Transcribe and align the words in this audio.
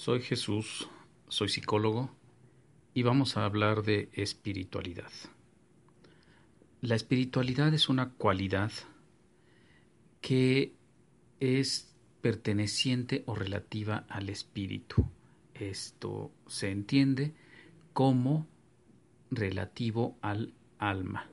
Soy 0.00 0.22
Jesús, 0.22 0.88
soy 1.28 1.50
psicólogo 1.50 2.10
y 2.94 3.02
vamos 3.02 3.36
a 3.36 3.44
hablar 3.44 3.82
de 3.82 4.08
espiritualidad. 4.14 5.12
La 6.80 6.94
espiritualidad 6.94 7.74
es 7.74 7.90
una 7.90 8.08
cualidad 8.14 8.72
que 10.22 10.72
es 11.38 11.94
perteneciente 12.22 13.24
o 13.26 13.34
relativa 13.34 14.06
al 14.08 14.30
espíritu. 14.30 15.04
Esto 15.52 16.32
se 16.46 16.70
entiende 16.70 17.34
como 17.92 18.48
relativo 19.30 20.16
al 20.22 20.54
alma. 20.78 21.28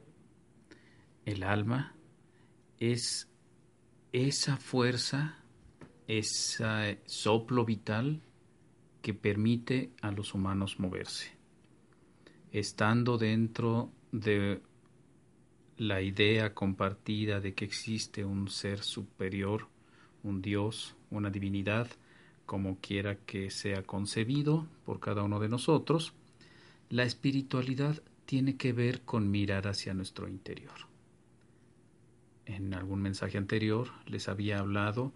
El 1.25 1.43
alma 1.43 1.95
es 2.81 3.29
esa 4.11 4.57
fuerza, 4.57 5.37
ese 6.09 6.99
soplo 7.05 7.63
vital 7.63 8.23
que 9.07 9.13
permite 9.13 9.91
a 10.01 10.11
los 10.11 10.33
humanos 10.33 10.81
moverse. 10.81 11.31
Estando 12.51 13.17
dentro 13.17 13.89
de 14.11 14.61
la 15.77 16.01
idea 16.01 16.53
compartida 16.53 17.39
de 17.39 17.53
que 17.53 17.63
existe 17.63 18.25
un 18.25 18.49
ser 18.49 18.83
superior, 18.83 19.69
un 20.23 20.41
Dios, 20.41 20.97
una 21.09 21.29
divinidad, 21.29 21.87
como 22.45 22.81
quiera 22.81 23.15
que 23.15 23.49
sea 23.49 23.81
concebido 23.83 24.67
por 24.85 24.99
cada 24.99 25.23
uno 25.23 25.39
de 25.39 25.47
nosotros, 25.47 26.11
la 26.89 27.03
espiritualidad 27.03 28.03
tiene 28.25 28.57
que 28.57 28.73
ver 28.73 29.03
con 29.03 29.31
mirar 29.31 29.69
hacia 29.69 29.93
nuestro 29.93 30.27
interior. 30.27 30.79
En 32.45 32.73
algún 32.73 33.01
mensaje 33.01 33.37
anterior 33.37 33.87
les 34.05 34.27
había 34.27 34.59
hablado 34.59 35.13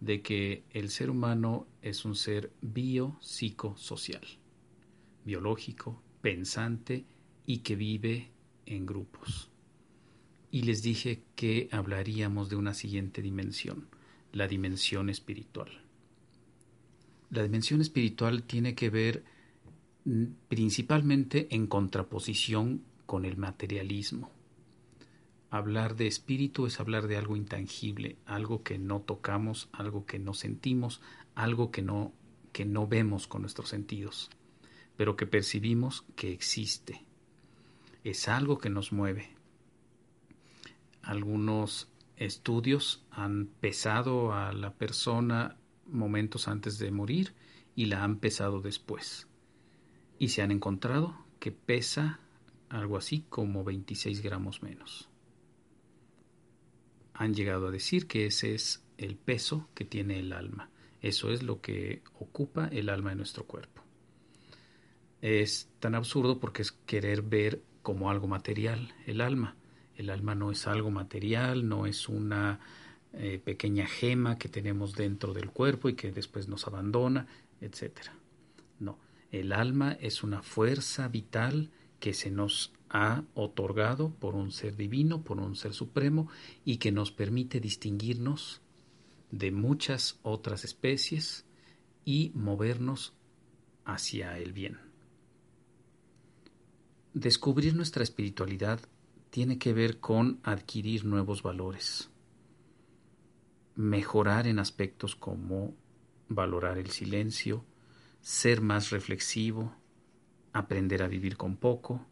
de 0.00 0.22
que 0.22 0.64
el 0.70 0.90
ser 0.90 1.10
humano 1.10 1.66
es 1.82 2.04
un 2.04 2.14
ser 2.14 2.52
biopsicosocial, 2.60 4.22
biológico, 5.24 6.02
pensante 6.20 7.04
y 7.46 7.58
que 7.58 7.76
vive 7.76 8.30
en 8.66 8.86
grupos. 8.86 9.50
Y 10.50 10.62
les 10.62 10.82
dije 10.82 11.22
que 11.34 11.68
hablaríamos 11.72 12.48
de 12.48 12.56
una 12.56 12.74
siguiente 12.74 13.22
dimensión, 13.22 13.88
la 14.32 14.46
dimensión 14.46 15.10
espiritual. 15.10 15.82
La 17.30 17.42
dimensión 17.42 17.80
espiritual 17.80 18.44
tiene 18.44 18.74
que 18.74 18.88
ver 18.88 19.24
mm, 20.04 20.24
principalmente 20.48 21.48
en 21.50 21.66
contraposición 21.66 22.82
con 23.04 23.24
el 23.24 23.36
materialismo 23.36 24.30
Hablar 25.50 25.96
de 25.96 26.06
espíritu 26.06 26.66
es 26.66 26.78
hablar 26.78 27.06
de 27.08 27.16
algo 27.16 27.34
intangible, 27.34 28.18
algo 28.26 28.62
que 28.62 28.78
no 28.78 29.00
tocamos, 29.00 29.70
algo 29.72 30.04
que 30.04 30.18
no 30.18 30.34
sentimos, 30.34 31.00
algo 31.34 31.70
que 31.70 31.80
no, 31.80 32.12
que 32.52 32.66
no 32.66 32.86
vemos 32.86 33.26
con 33.26 33.40
nuestros 33.40 33.70
sentidos, 33.70 34.28
pero 34.98 35.16
que 35.16 35.26
percibimos 35.26 36.04
que 36.16 36.32
existe. 36.32 37.02
Es 38.04 38.28
algo 38.28 38.58
que 38.58 38.68
nos 38.68 38.92
mueve. 38.92 39.30
Algunos 41.00 41.88
estudios 42.16 43.02
han 43.10 43.46
pesado 43.46 44.34
a 44.34 44.52
la 44.52 44.74
persona 44.74 45.56
momentos 45.86 46.46
antes 46.46 46.78
de 46.78 46.90
morir 46.90 47.32
y 47.74 47.86
la 47.86 48.04
han 48.04 48.18
pesado 48.18 48.60
después. 48.60 49.28
Y 50.18 50.28
se 50.28 50.42
han 50.42 50.50
encontrado 50.50 51.16
que 51.40 51.52
pesa 51.52 52.20
algo 52.68 52.98
así 52.98 53.24
como 53.30 53.64
26 53.64 54.20
gramos 54.20 54.62
menos 54.62 55.07
han 57.18 57.34
llegado 57.34 57.66
a 57.66 57.70
decir 57.72 58.06
que 58.06 58.26
ese 58.26 58.54
es 58.54 58.84
el 58.96 59.16
peso 59.16 59.68
que 59.74 59.84
tiene 59.84 60.20
el 60.20 60.32
alma. 60.32 60.70
Eso 61.02 61.32
es 61.32 61.42
lo 61.42 61.60
que 61.60 62.02
ocupa 62.20 62.68
el 62.68 62.88
alma 62.88 63.10
de 63.10 63.16
nuestro 63.16 63.44
cuerpo. 63.44 63.82
Es 65.20 65.68
tan 65.80 65.96
absurdo 65.96 66.38
porque 66.38 66.62
es 66.62 66.70
querer 66.70 67.22
ver 67.22 67.60
como 67.82 68.08
algo 68.08 68.28
material 68.28 68.94
el 69.04 69.20
alma. 69.20 69.56
El 69.96 70.10
alma 70.10 70.36
no 70.36 70.52
es 70.52 70.68
algo 70.68 70.92
material, 70.92 71.68
no 71.68 71.86
es 71.86 72.08
una 72.08 72.60
eh, 73.12 73.40
pequeña 73.44 73.88
gema 73.88 74.38
que 74.38 74.48
tenemos 74.48 74.94
dentro 74.94 75.34
del 75.34 75.50
cuerpo 75.50 75.88
y 75.88 75.94
que 75.94 76.12
después 76.12 76.46
nos 76.46 76.68
abandona, 76.68 77.26
etc. 77.60 77.98
No, 78.78 79.00
el 79.32 79.52
alma 79.52 79.96
es 80.00 80.22
una 80.22 80.42
fuerza 80.42 81.08
vital 81.08 81.70
que 81.98 82.14
se 82.14 82.30
nos 82.30 82.72
ha 82.90 83.24
otorgado 83.34 84.10
por 84.14 84.34
un 84.34 84.50
ser 84.50 84.76
divino, 84.76 85.22
por 85.22 85.38
un 85.38 85.56
ser 85.56 85.74
supremo, 85.74 86.28
y 86.64 86.76
que 86.78 86.92
nos 86.92 87.10
permite 87.12 87.60
distinguirnos 87.60 88.60
de 89.30 89.50
muchas 89.50 90.18
otras 90.22 90.64
especies 90.64 91.44
y 92.04 92.32
movernos 92.34 93.14
hacia 93.84 94.38
el 94.38 94.52
bien. 94.52 94.78
Descubrir 97.14 97.74
nuestra 97.74 98.02
espiritualidad 98.02 98.80
tiene 99.30 99.58
que 99.58 99.72
ver 99.72 99.98
con 99.98 100.40
adquirir 100.42 101.04
nuevos 101.04 101.42
valores, 101.42 102.10
mejorar 103.74 104.46
en 104.46 104.58
aspectos 104.58 105.14
como 105.14 105.74
valorar 106.28 106.78
el 106.78 106.90
silencio, 106.90 107.64
ser 108.20 108.60
más 108.60 108.90
reflexivo, 108.90 109.74
aprender 110.52 111.02
a 111.02 111.08
vivir 111.08 111.36
con 111.36 111.56
poco, 111.56 112.06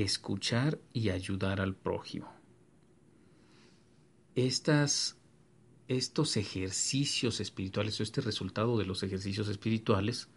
escuchar 0.00 0.80
y 0.94 1.10
ayudar 1.10 1.60
al 1.60 1.74
prójimo. 1.74 2.32
Estas, 4.34 5.18
estos 5.86 6.38
ejercicios 6.38 7.40
espirituales 7.40 8.00
o 8.00 8.02
este 8.02 8.22
resultado 8.22 8.78
de 8.78 8.86
los 8.86 9.02
ejercicios 9.02 9.48
espirituales 9.48 10.28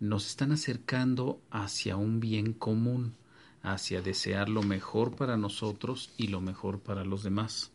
nos 0.00 0.26
están 0.26 0.52
acercando 0.52 1.40
hacia 1.50 1.96
un 1.96 2.20
bien 2.20 2.52
común, 2.52 3.16
hacia 3.62 4.02
desear 4.02 4.50
lo 4.50 4.62
mejor 4.62 5.16
para 5.16 5.38
nosotros 5.38 6.12
y 6.18 6.26
lo 6.26 6.42
mejor 6.42 6.80
para 6.80 7.02
los 7.02 7.22
demás. 7.22 7.72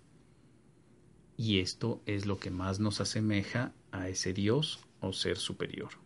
Y 1.38 1.58
esto 1.60 2.04
es 2.06 2.28
lo 2.28 2.38
que 2.38 2.52
más 2.52 2.80
nos 2.80 3.02
asemeja 3.02 3.74
a 3.92 4.10
ese 4.10 4.32
Dios 4.32 4.80
o 5.02 5.12
ser 5.12 5.38
superior. 5.38 6.05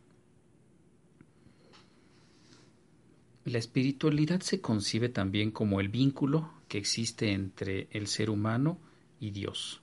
La 3.49 3.57
espiritualidad 3.57 4.41
se 4.41 4.61
concibe 4.61 5.09
también 5.09 5.49
como 5.49 5.79
el 5.79 5.89
vínculo 5.89 6.53
que 6.67 6.77
existe 6.77 7.31
entre 7.31 7.87
el 7.89 8.05
ser 8.05 8.29
humano 8.29 8.77
y 9.19 9.31
Dios. 9.31 9.81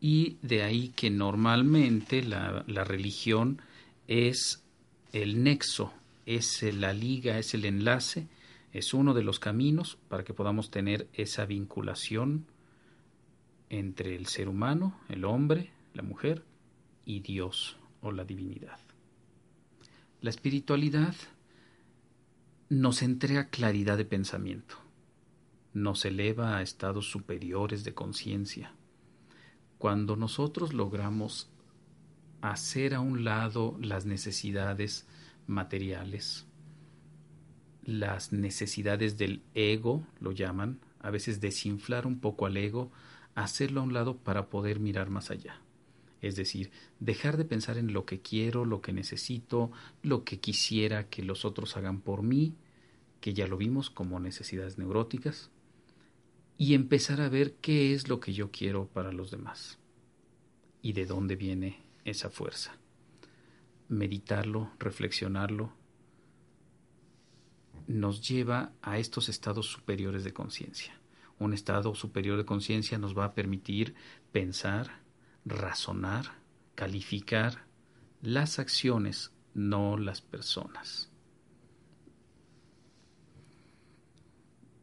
Y 0.00 0.38
de 0.42 0.64
ahí 0.64 0.88
que 0.88 1.08
normalmente 1.08 2.20
la, 2.20 2.64
religión 2.66 3.62
es 4.08 4.64
el 5.12 5.44
nexo, 5.44 5.92
es 6.26 6.64
la 6.74 6.92
liga, 6.92 7.38
es 7.38 7.54
el 7.54 7.64
enlace, 7.64 8.26
es 8.72 8.92
uno 8.92 9.14
de 9.14 9.22
los 9.22 9.38
caminos 9.38 9.96
para 10.08 10.24
que 10.24 10.34
podamos 10.34 10.72
tener 10.72 11.06
esa 11.12 11.46
vinculación 11.46 12.44
entre 13.70 14.16
el 14.16 14.26
ser 14.26 14.48
humano, 14.48 14.98
el 15.08 15.24
hombre, 15.24 15.70
la 15.94 16.02
mujer 16.02 16.42
y 17.06 17.20
Dios 17.20 17.76
o 18.02 18.10
la 18.10 18.24
divinidad. 18.24 18.80
La 20.22 20.30
espiritualidad 20.30 21.14
nos 22.70 23.00
entrega 23.00 23.48
claridad 23.48 23.96
de 23.96 24.04
pensamiento, 24.04 24.76
nos 25.72 26.04
eleva 26.04 26.58
a 26.58 26.62
estados 26.62 27.10
superiores 27.10 27.82
de 27.82 27.94
conciencia. 27.94 28.74
Cuando 29.78 30.16
nosotros 30.16 30.74
logramos 30.74 31.48
hacer 32.42 32.94
a 32.94 33.00
un 33.00 33.24
lado 33.24 33.78
las 33.80 34.04
necesidades 34.04 35.06
materiales, 35.46 36.46
las 37.84 38.34
necesidades 38.34 39.16
del 39.16 39.42
ego, 39.54 40.06
lo 40.20 40.32
llaman, 40.32 40.78
a 41.00 41.08
veces 41.08 41.40
desinflar 41.40 42.06
un 42.06 42.20
poco 42.20 42.44
al 42.44 42.58
ego, 42.58 42.92
hacerlo 43.34 43.80
a 43.80 43.84
un 43.84 43.94
lado 43.94 44.18
para 44.18 44.50
poder 44.50 44.78
mirar 44.78 45.08
más 45.08 45.30
allá. 45.30 45.58
Es 46.20 46.36
decir, 46.36 46.70
dejar 46.98 47.36
de 47.36 47.44
pensar 47.44 47.78
en 47.78 47.92
lo 47.92 48.04
que 48.04 48.20
quiero, 48.20 48.64
lo 48.64 48.80
que 48.80 48.92
necesito, 48.92 49.70
lo 50.02 50.24
que 50.24 50.40
quisiera 50.40 51.08
que 51.08 51.22
los 51.22 51.44
otros 51.44 51.76
hagan 51.76 52.00
por 52.00 52.22
mí, 52.22 52.56
que 53.20 53.34
ya 53.34 53.46
lo 53.46 53.56
vimos 53.56 53.90
como 53.90 54.18
necesidades 54.20 54.78
neuróticas, 54.78 55.50
y 56.56 56.74
empezar 56.74 57.20
a 57.20 57.28
ver 57.28 57.54
qué 57.60 57.94
es 57.94 58.08
lo 58.08 58.18
que 58.18 58.32
yo 58.32 58.50
quiero 58.50 58.88
para 58.88 59.12
los 59.12 59.30
demás 59.30 59.78
y 60.82 60.92
de 60.92 61.06
dónde 61.06 61.36
viene 61.36 61.82
esa 62.04 62.30
fuerza. 62.30 62.76
Meditarlo, 63.88 64.72
reflexionarlo, 64.78 65.72
nos 67.86 68.26
lleva 68.28 68.72
a 68.82 68.98
estos 68.98 69.28
estados 69.28 69.66
superiores 69.66 70.24
de 70.24 70.32
conciencia. 70.32 71.00
Un 71.38 71.54
estado 71.54 71.94
superior 71.94 72.36
de 72.36 72.44
conciencia 72.44 72.98
nos 72.98 73.16
va 73.16 73.26
a 73.26 73.34
permitir 73.34 73.94
pensar, 74.32 75.00
razonar, 75.44 76.38
calificar 76.74 77.66
las 78.22 78.58
acciones, 78.58 79.32
no 79.54 79.96
las 79.96 80.20
personas. 80.20 81.10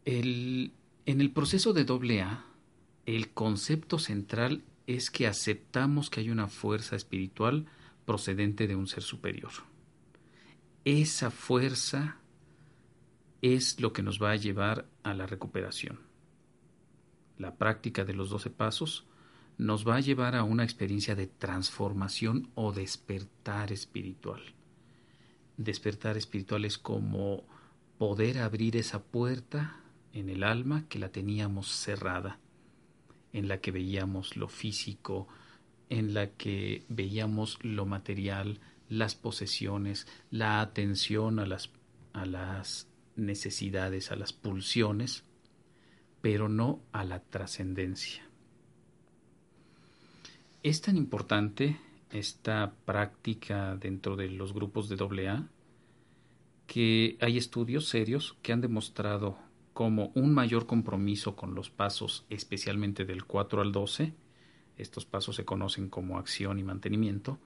En 0.05 0.71
el 1.05 1.31
proceso 1.31 1.73
de 1.73 1.83
doble 1.83 2.21
A, 2.21 2.45
el 3.05 3.33
concepto 3.33 3.99
central 3.99 4.63
es 4.87 5.09
que 5.09 5.27
aceptamos 5.27 6.09
que 6.09 6.19
hay 6.19 6.29
una 6.29 6.47
fuerza 6.47 6.95
espiritual 6.95 7.65
procedente 8.05 8.67
de 8.67 8.75
un 8.75 8.87
ser 8.87 9.03
superior. 9.03 9.51
Esa 10.83 11.31
fuerza 11.31 12.17
es 13.41 13.79
lo 13.79 13.93
que 13.93 14.03
nos 14.03 14.21
va 14.21 14.31
a 14.31 14.35
llevar 14.35 14.87
a 15.03 15.15
la 15.15 15.25
recuperación. 15.25 15.99
La 17.37 17.55
práctica 17.55 18.05
de 18.05 18.13
los 18.13 18.29
doce 18.29 18.51
pasos 18.51 19.07
nos 19.57 19.87
va 19.87 19.97
a 19.97 20.01
llevar 20.01 20.35
a 20.35 20.43
una 20.43 20.63
experiencia 20.63 21.15
de 21.15 21.27
transformación 21.27 22.49
o 22.55 22.71
despertar 22.71 23.71
espiritual. 23.71 24.41
Despertar 25.57 26.17
espiritual 26.17 26.65
es 26.65 26.77
como 26.77 27.43
poder 27.97 28.39
abrir 28.39 28.75
esa 28.75 29.01
puerta 29.03 29.79
en 30.11 30.29
el 30.29 30.43
alma 30.43 30.85
que 30.89 30.99
la 30.99 31.09
teníamos 31.09 31.67
cerrada, 31.67 32.39
en 33.31 33.47
la 33.47 33.59
que 33.61 33.71
veíamos 33.71 34.35
lo 34.35 34.47
físico, 34.47 35.27
en 35.89 36.13
la 36.13 36.31
que 36.31 36.85
veíamos 36.89 37.59
lo 37.63 37.85
material, 37.85 38.59
las 38.89 39.15
posesiones, 39.15 40.07
la 40.31 40.61
atención 40.61 41.39
a 41.39 41.45
las, 41.45 41.69
a 42.13 42.25
las 42.25 42.87
necesidades, 43.15 44.11
a 44.11 44.15
las 44.15 44.33
pulsiones, 44.33 45.23
pero 46.21 46.49
no 46.49 46.81
a 46.91 47.03
la 47.03 47.19
trascendencia. 47.19 48.23
Es 50.65 50.81
tan 50.81 50.97
importante 50.97 51.77
esta 52.09 52.73
práctica 52.85 53.75
dentro 53.75 54.15
de 54.15 54.29
los 54.29 54.51
grupos 54.51 54.89
de 54.89 54.95
AA 54.95 55.47
que 56.65 57.19
hay 57.21 57.37
estudios 57.37 57.87
serios 57.87 58.35
que 58.41 58.51
han 58.51 58.61
demostrado 58.61 59.37
como 59.73 60.11
un 60.15 60.33
mayor 60.33 60.65
compromiso 60.65 61.35
con 61.35 61.53
los 61.53 61.69
pasos, 61.69 62.25
especialmente 62.31 63.05
del 63.05 63.25
4 63.25 63.61
al 63.61 63.71
12, 63.71 64.15
estos 64.79 65.05
pasos 65.05 65.35
se 65.35 65.45
conocen 65.45 65.87
como 65.87 66.17
acción 66.17 66.57
y 66.57 66.63
mantenimiento, 66.63 67.37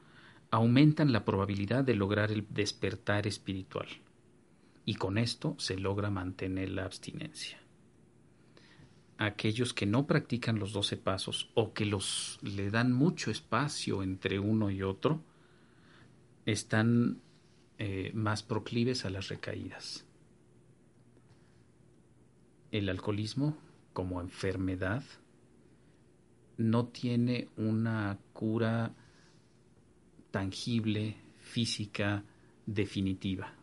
aumentan 0.49 1.11
la 1.11 1.25
probabilidad 1.25 1.83
de 1.83 1.95
lograr 1.95 2.31
el 2.31 2.47
despertar 2.49 3.27
espiritual. 3.27 3.89
Y 4.85 4.95
con 4.95 5.17
esto 5.17 5.55
se 5.57 5.77
logra 5.77 6.09
mantener 6.09 6.69
la 6.69 6.85
abstinencia. 6.85 7.59
Aquellos 9.21 9.73
que 9.73 9.85
no 9.85 10.07
practican 10.07 10.59
los 10.59 10.71
doce 10.71 10.95
pasos 10.95 11.49
o 11.53 11.73
que 11.73 11.85
los 11.85 12.39
le 12.41 12.71
dan 12.71 12.93
mucho 12.93 13.31
espacio 13.31 14.01
entre 14.01 14.39
uno 14.39 14.71
y 14.71 14.81
otro, 14.81 15.21
están 16.45 17.19
eh, 17.77 18.11
más 18.13 18.43
proclives 18.43 19.03
a 19.03 19.09
las 19.09 19.27
recaídas. 19.27 20.05
El 22.71 22.87
alcoholismo 22.87 23.57
como 23.91 24.21
enfermedad 24.21 25.03
no 26.55 26.85
tiene 26.85 27.49
una 27.57 28.17
cura 28.31 28.93
tangible, 30.31 31.17
física, 31.41 32.23
definitiva. 32.65 33.53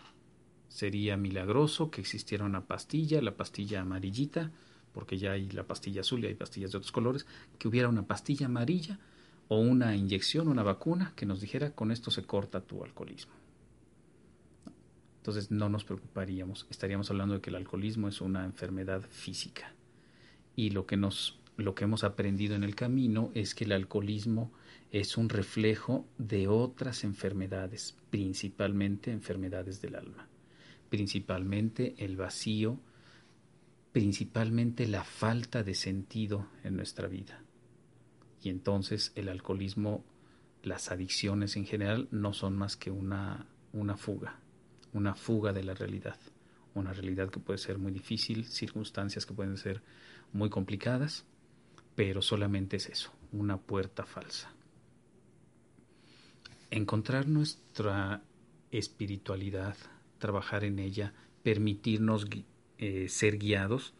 Sería 0.68 1.16
milagroso 1.16 1.90
que 1.90 2.02
existiera 2.02 2.44
una 2.44 2.66
pastilla, 2.66 3.22
la 3.22 3.38
pastilla 3.38 3.80
amarillita, 3.80 4.50
porque 4.96 5.18
ya 5.18 5.32
hay 5.32 5.50
la 5.50 5.66
pastilla 5.66 6.00
azul 6.00 6.24
y 6.24 6.26
hay 6.26 6.34
pastillas 6.34 6.72
de 6.72 6.78
otros 6.78 6.90
colores, 6.90 7.26
que 7.58 7.68
hubiera 7.68 7.90
una 7.90 8.06
pastilla 8.06 8.46
amarilla 8.46 8.98
o 9.48 9.58
una 9.58 9.94
inyección, 9.94 10.48
una 10.48 10.62
vacuna 10.62 11.12
que 11.14 11.26
nos 11.26 11.42
dijera 11.42 11.72
con 11.72 11.90
esto 11.92 12.10
se 12.10 12.22
corta 12.22 12.62
tu 12.62 12.82
alcoholismo. 12.82 13.34
Entonces 15.18 15.50
no 15.50 15.68
nos 15.68 15.84
preocuparíamos, 15.84 16.66
estaríamos 16.70 17.10
hablando 17.10 17.34
de 17.34 17.42
que 17.42 17.50
el 17.50 17.56
alcoholismo 17.56 18.08
es 18.08 18.22
una 18.22 18.46
enfermedad 18.46 19.02
física 19.10 19.74
y 20.56 20.70
lo 20.70 20.86
que 20.86 20.96
nos 20.96 21.38
lo 21.58 21.74
que 21.74 21.84
hemos 21.84 22.02
aprendido 22.02 22.54
en 22.54 22.64
el 22.64 22.74
camino 22.74 23.30
es 23.34 23.54
que 23.54 23.64
el 23.64 23.72
alcoholismo 23.72 24.50
es 24.92 25.18
un 25.18 25.28
reflejo 25.28 26.06
de 26.16 26.48
otras 26.48 27.04
enfermedades, 27.04 27.98
principalmente 28.08 29.10
enfermedades 29.10 29.82
del 29.82 29.96
alma, 29.96 30.26
principalmente 30.88 31.94
el 31.98 32.16
vacío, 32.16 32.78
principalmente 33.96 34.86
la 34.86 35.04
falta 35.04 35.62
de 35.62 35.74
sentido 35.74 36.50
en 36.64 36.76
nuestra 36.76 37.08
vida. 37.08 37.40
Y 38.42 38.50
entonces 38.50 39.10
el 39.14 39.30
alcoholismo, 39.30 40.04
las 40.62 40.90
adicciones 40.90 41.56
en 41.56 41.64
general, 41.64 42.06
no 42.10 42.34
son 42.34 42.58
más 42.58 42.76
que 42.76 42.90
una, 42.90 43.46
una 43.72 43.96
fuga, 43.96 44.38
una 44.92 45.14
fuga 45.14 45.54
de 45.54 45.64
la 45.64 45.72
realidad, 45.72 46.18
una 46.74 46.92
realidad 46.92 47.30
que 47.30 47.40
puede 47.40 47.58
ser 47.58 47.78
muy 47.78 47.90
difícil, 47.90 48.44
circunstancias 48.44 49.24
que 49.24 49.32
pueden 49.32 49.56
ser 49.56 49.80
muy 50.30 50.50
complicadas, 50.50 51.24
pero 51.94 52.20
solamente 52.20 52.76
es 52.76 52.90
eso, 52.90 53.14
una 53.32 53.56
puerta 53.56 54.04
falsa. 54.04 54.52
Encontrar 56.70 57.28
nuestra 57.28 58.20
espiritualidad, 58.70 59.74
trabajar 60.18 60.64
en 60.64 60.80
ella, 60.80 61.14
permitirnos 61.42 62.26
eh, 62.78 63.08
ser 63.08 63.38
guiados, 63.38 63.94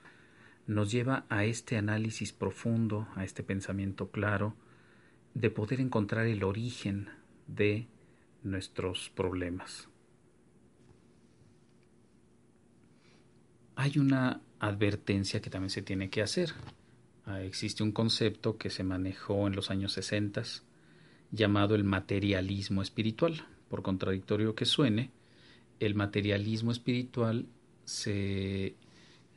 nos 0.67 0.91
lleva 0.91 1.25
a 1.29 1.45
este 1.45 1.77
análisis 1.77 2.33
profundo, 2.33 3.09
a 3.15 3.25
este 3.25 3.43
pensamiento 3.43 4.11
claro, 4.11 4.55
de 5.35 5.51
poder 5.51 5.81
encontrar 5.81 6.27
el 6.27 6.43
origen 6.45 7.09
de 7.47 7.87
nuestros 8.43 9.11
problemas. 9.11 9.89
Hay 13.77 13.99
una 13.99 14.41
advertencia 14.59 15.41
que 15.41 15.51
también 15.51 15.71
se 15.71 15.83
tiene 15.83 16.09
que 16.09 16.23
hacer. 16.23 16.53
Ah, 17.27 17.43
existe 17.43 17.83
un 17.83 17.93
concepto 17.93 18.57
que 18.57 18.71
se 18.71 18.85
manejó 18.85 19.47
en 19.47 19.55
los 19.55 19.71
años 19.71 19.93
60 19.93 20.43
llamado 21.31 21.75
el 21.75 21.85
materialismo 21.85 22.83
espiritual. 22.83 23.47
Por 23.69 23.83
contradictorio 23.83 24.55
que 24.55 24.65
suene, 24.65 25.11
el 25.81 25.95
materialismo 25.95 26.73
espiritual 26.73 27.47
se, 27.87 28.75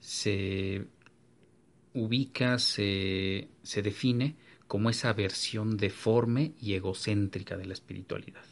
se 0.01 0.85
ubica, 1.93 2.59
se, 2.59 3.47
se 3.63 3.81
define 3.81 4.35
como 4.67 4.89
esa 4.89 5.13
versión 5.13 5.77
deforme 5.77 6.53
y 6.61 6.73
egocéntrica 6.73 7.57
de 7.57 7.65
la 7.65 7.73
espiritualidad. 7.73 8.45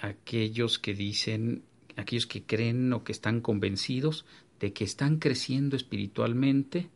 Aquellos 0.00 0.78
que 0.78 0.94
dicen, 0.94 1.64
aquellos 1.96 2.26
que 2.26 2.44
creen 2.44 2.92
o 2.92 3.04
que 3.04 3.12
están 3.12 3.40
convencidos 3.40 4.26
de 4.60 4.72
que 4.72 4.84
están 4.84 5.18
creciendo 5.18 5.76
espiritualmente, 5.76 6.90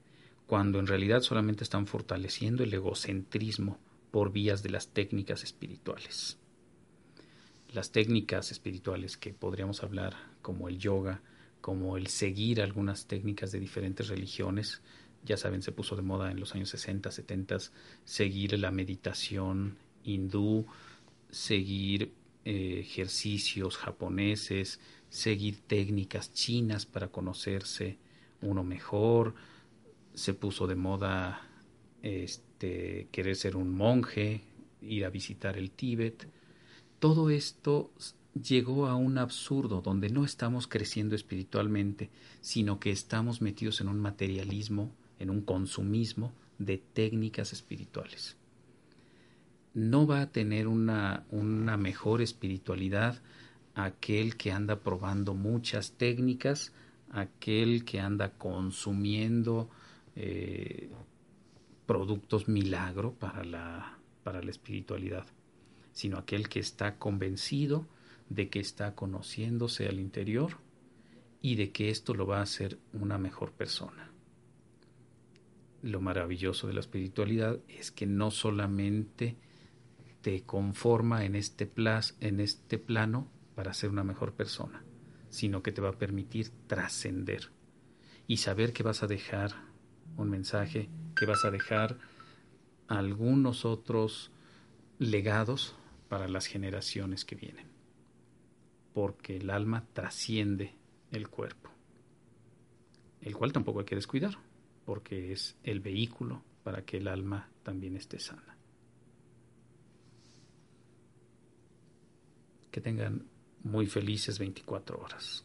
cuando 0.47 0.79
en 0.79 0.87
realidad 0.87 1.21
solamente 1.21 1.65
están 1.65 1.87
fortaleciendo 1.87 2.63
el 2.63 2.75
egocentrismo 2.75 3.79
por 4.11 4.33
vías 4.33 4.63
de 4.63 4.71
las 4.71 4.89
técnicas 4.89 5.43
espirituales. 5.43 6.39
Las 7.75 7.91
técnicas 7.91 8.53
espirituales 8.53 9.17
que 9.17 9.35
podríamos 9.35 9.83
hablar 9.83 10.15
como 10.43 10.69
el 10.69 10.79
yoga, 10.79 11.23
como 11.61 11.97
el 11.97 12.07
seguir 12.07 12.63
algunas 12.63 13.07
técnicas 13.07 13.51
de 13.51 13.59
diferentes 13.59 14.07
religiones, 14.07 14.81
ya 15.25 15.37
saben, 15.37 15.61
se 15.61 15.73
puso 15.73 15.97
de 15.97 16.03
moda 16.03 16.31
en 16.31 16.39
los 16.39 16.55
años 16.55 16.69
60, 16.69 17.11
70, 17.11 17.57
seguir 18.05 18.57
la 18.61 18.71
meditación 18.71 19.77
hindú, 20.05 20.67
seguir 21.29 22.13
eh, 22.45 22.79
ejercicios 22.79 23.77
japoneses, 23.77 24.79
seguir 25.09 25.59
técnicas 25.67 26.33
chinas 26.33 26.87
para 26.87 27.09
conocerse 27.09 27.99
uno 28.41 28.63
mejor, 28.63 29.35
se 30.15 30.33
puso 30.33 30.69
de 30.69 30.77
moda 30.77 31.43
este, 32.03 33.09
querer 33.11 33.35
ser 33.35 33.57
un 33.57 33.75
monje, 33.75 34.43
ir 34.81 35.05
a 35.05 35.11
visitar 35.11 35.59
el 35.59 35.73
Tíbet. 35.73 36.29
Todo 36.99 37.31
esto 37.31 37.91
llegó 38.35 38.87
a 38.87 38.97
un 38.97 39.19
absurdo 39.19 39.81
donde 39.81 40.11
no 40.11 40.25
estamos 40.25 40.67
creciendo 40.67 41.15
espiritualmente, 41.15 42.11
sino 42.41 42.81
que 42.81 42.91
estamos 42.91 43.41
metidos 43.41 43.81
en 43.81 43.89
un 43.89 44.01
materialismo, 44.01 44.93
en 45.19 45.31
un 45.31 45.43
consumismo 45.43 46.33
de 46.59 46.79
técnicas 46.79 47.53
espirituales. 47.53 48.37
No 49.75 50.07
va 50.07 50.23
a 50.23 50.31
tener 50.31 50.69
una, 50.69 51.25
una 51.31 51.77
mejor 51.77 52.23
espiritualidad 52.23 53.21
aquel 53.75 54.37
que 54.37 54.53
anda 54.53 54.81
probando 54.81 55.35
muchas 55.35 55.93
técnicas, 55.93 56.73
aquel 57.11 57.85
que 57.85 58.01
anda 58.01 58.31
consumiendo 58.31 59.69
eh, 60.17 60.91
productos 61.87 62.49
milagro 62.49 63.13
para 63.15 63.45
la, 63.45 63.99
para 64.23 64.43
la 64.43 64.51
espiritualidad, 64.51 65.27
sino 65.95 66.19
aquel 66.19 66.49
que 66.51 66.61
está 66.61 66.99
convencido 66.99 67.87
de 68.29 68.51
que 68.51 68.61
está 68.61 68.95
conociéndose 68.95 69.89
al 69.89 70.01
interior 70.01 70.59
y 71.41 71.55
de 71.55 71.71
que 71.71 71.89
esto 71.89 72.15
lo 72.15 72.27
va 72.27 72.41
a 72.41 72.43
hacer 72.43 72.79
una 72.93 73.17
mejor 73.17 73.53
persona. 73.53 74.11
Lo 75.83 76.01
maravilloso 76.01 76.67
de 76.67 76.75
la 76.75 76.81
espiritualidad 76.81 77.59
es 77.69 77.91
que 77.91 78.07
no 78.07 78.31
solamente 78.31 79.37
te 80.21 80.43
conforma 80.43 81.25
en 81.25 81.37
este, 81.37 81.71
en 82.21 82.41
este 82.41 82.79
plano 82.79 83.29
para 83.55 83.73
ser 83.73 83.91
una 83.91 84.05
mejor 84.05 84.33
persona, 84.33 84.83
sino 85.29 85.63
que 85.63 85.71
te 85.71 85.81
va 85.81 85.91
a 85.91 85.99
permitir 85.99 86.51
trascender 86.67 87.51
y 88.27 88.39
saber 88.39 88.73
que 88.73 88.83
vas 88.83 89.03
a 89.03 89.07
dejar 89.07 89.53
un 90.17 90.31
mensaje 90.31 90.89
que 91.15 91.27
vas 91.27 91.45
a 91.45 91.51
dejar 91.51 91.99
algunos 92.89 93.65
otros 93.65 94.33
legados 94.99 95.77
para 96.15 96.29
las 96.29 96.47
generaciones 96.47 97.25
que 97.25 97.35
vienen, 97.35 97.67
porque 98.93 99.37
el 99.37 99.51
alma 99.51 99.85
trasciende 99.93 100.73
el 101.11 101.29
cuerpo, 101.29 101.71
el 103.21 103.35
cual 103.35 103.53
tampoco 103.53 103.81
hay 103.81 103.85
que 103.85 103.97
descuidar, 103.97 104.39
porque 104.85 105.33
es 105.33 105.57
el 105.65 105.81
vehículo 105.81 106.45
para 106.63 106.85
que 106.85 106.99
el 106.99 107.09
alma 107.09 107.51
también 107.65 107.97
esté 107.97 108.21
sana. 108.21 108.57
Que 112.71 112.81
tengan 112.81 113.27
muy 113.65 113.89
felices 113.89 114.39
24 114.39 114.97
horas. 114.97 115.45